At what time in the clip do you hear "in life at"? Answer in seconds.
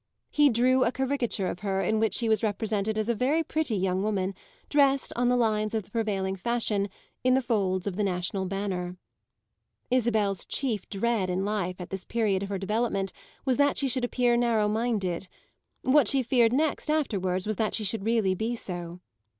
11.29-11.91